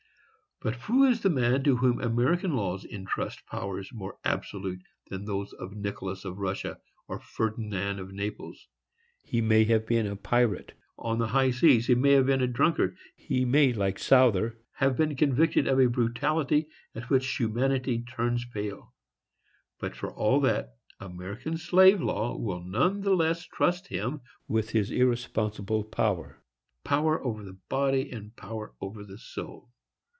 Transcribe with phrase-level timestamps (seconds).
[0.63, 5.53] But who is the man to whom American laws intrust powers more absolute than those
[5.53, 6.77] of Nicholas of Russia,
[7.07, 8.67] or Ferdinand of Naples?
[9.23, 12.95] He may have been a pirate on the high seas; he may be a drunkard;
[13.15, 18.93] he may, like Souther, have been convicted of a brutality at which humanity turns pale;
[19.79, 24.91] but, for all that, American slave law will none the less trust him with this
[24.91, 29.67] irresponsible power,—power over the body, and power over the soul.